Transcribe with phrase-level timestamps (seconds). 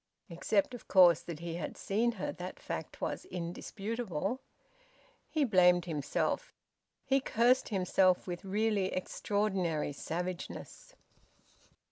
[0.31, 4.39] (Except, of course, that he had seen her that fact was indisputable.)
[5.29, 6.55] He blamed himself.
[7.05, 10.95] He cursed himself with really extraordinary savageness.